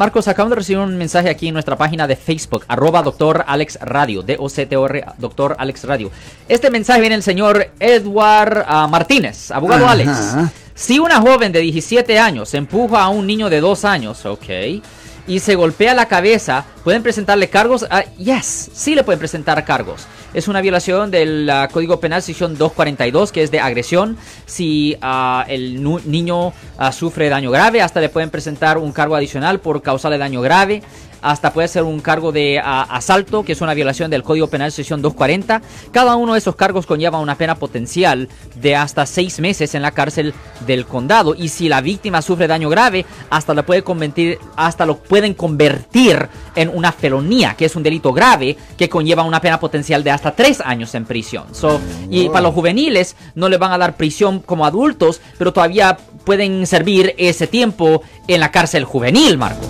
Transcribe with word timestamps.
Marcos, 0.00 0.28
acabamos 0.28 0.52
de 0.52 0.56
recibir 0.56 0.78
un 0.78 0.96
mensaje 0.96 1.28
aquí 1.28 1.48
en 1.48 1.52
nuestra 1.52 1.76
página 1.76 2.06
de 2.06 2.16
Facebook, 2.16 2.64
arroba 2.68 3.02
doctor 3.02 3.44
Alex 3.46 3.78
Radio, 3.82 4.22
D-O-C-T-O-R, 4.22 5.04
doctor 5.18 5.56
Alex 5.58 5.84
Radio. 5.84 6.10
Este 6.48 6.70
mensaje 6.70 7.00
viene 7.00 7.16
del 7.16 7.22
señor 7.22 7.72
Edward 7.78 8.64
ah, 8.66 8.88
Martínez, 8.90 9.50
abogado 9.50 9.84
Ajá. 9.84 9.92
Alex. 9.92 10.10
Si 10.74 10.98
una 10.98 11.20
joven 11.20 11.52
de 11.52 11.60
17 11.60 12.18
años 12.18 12.54
empuja 12.54 13.02
a 13.02 13.08
un 13.08 13.26
niño 13.26 13.50
de 13.50 13.60
2 13.60 13.84
años, 13.84 14.24
ok, 14.24 14.48
y 15.26 15.38
se 15.38 15.54
golpea 15.54 15.94
la 15.94 16.06
cabeza, 16.06 16.64
¿pueden 16.82 17.02
presentarle 17.02 17.48
cargos? 17.48 17.86
Ah, 17.90 18.04
yes, 18.18 18.70
sí 18.72 18.94
le 18.94 19.04
pueden 19.04 19.18
presentar 19.18 19.64
cargos. 19.64 20.06
Es 20.32 20.48
una 20.48 20.60
violación 20.60 21.10
del 21.10 21.48
ah, 21.50 21.68
Código 21.70 22.00
Penal 22.00 22.22
sección 22.22 22.56
242, 22.56 23.32
que 23.32 23.42
es 23.42 23.50
de 23.50 23.60
agresión. 23.60 24.16
Si 24.46 24.96
ah, 25.02 25.44
el 25.48 25.82
niño 25.82 26.52
sufre 26.92 27.28
daño 27.28 27.50
grave, 27.50 27.82
hasta 27.82 28.00
le 28.00 28.08
pueden 28.08 28.30
presentar 28.30 28.78
un 28.78 28.92
cargo 28.92 29.14
adicional 29.14 29.60
por 29.60 29.82
causarle 29.82 30.18
daño 30.18 30.40
grave. 30.40 30.82
Hasta 31.22 31.52
puede 31.52 31.68
ser 31.68 31.82
un 31.82 32.00
cargo 32.00 32.32
de 32.32 32.60
asalto, 32.60 33.44
que 33.44 33.52
es 33.52 33.60
una 33.60 33.74
violación 33.74 34.10
del 34.10 34.22
Código 34.22 34.48
Penal 34.48 34.72
sección 34.72 35.02
240. 35.02 35.62
Cada 35.92 36.16
uno 36.16 36.32
de 36.32 36.38
esos 36.38 36.56
cargos 36.56 36.86
conlleva 36.86 37.18
una 37.18 37.36
pena 37.36 37.54
potencial 37.54 38.28
de 38.56 38.76
hasta 38.76 39.06
seis 39.06 39.40
meses 39.40 39.74
en 39.74 39.82
la 39.82 39.92
cárcel 39.92 40.34
del 40.66 40.86
condado. 40.86 41.34
Y 41.34 41.48
si 41.48 41.68
la 41.68 41.80
víctima 41.80 42.22
sufre 42.22 42.46
daño 42.46 42.68
grave, 42.68 43.04
hasta 43.30 43.54
lo 43.54 43.64
puede 43.64 43.82
convertir, 43.82 44.38
hasta 44.56 44.86
lo 44.86 44.98
pueden 44.98 45.34
convertir 45.34 46.28
en 46.54 46.68
una 46.68 46.92
felonía, 46.92 47.54
que 47.54 47.66
es 47.66 47.76
un 47.76 47.82
delito 47.82 48.12
grave 48.12 48.56
que 48.76 48.88
conlleva 48.88 49.22
una 49.22 49.40
pena 49.40 49.60
potencial 49.60 50.02
de 50.04 50.10
hasta 50.10 50.34
tres 50.34 50.60
años 50.60 50.94
en 50.94 51.04
prisión. 51.04 51.54
So, 51.54 51.80
y 52.10 52.28
para 52.28 52.42
los 52.42 52.54
juveniles 52.54 53.16
no 53.34 53.48
le 53.48 53.56
van 53.56 53.72
a 53.72 53.78
dar 53.78 53.96
prisión 53.96 54.40
como 54.40 54.66
adultos, 54.66 55.20
pero 55.38 55.52
todavía 55.52 55.96
pueden 56.24 56.66
servir 56.66 57.14
ese 57.18 57.46
tiempo 57.46 58.02
en 58.28 58.40
la 58.40 58.50
cárcel 58.50 58.84
juvenil, 58.84 59.38
Marcos. 59.38 59.69